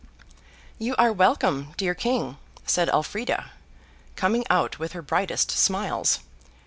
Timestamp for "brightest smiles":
5.03-6.21